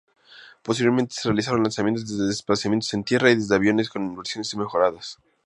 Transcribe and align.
Posteriormente 0.63 1.13
se 1.13 1.27
realizaron 1.29 1.61
lanzamientos 1.61 2.07
desde 2.17 2.33
emplazamientos 2.41 2.91
en 2.95 3.03
tierra 3.03 3.29
y 3.29 3.35
desde 3.35 3.53
aviones 3.53 3.87
con 3.87 4.15
versiones 4.17 4.55
mejoradas. 4.55 5.19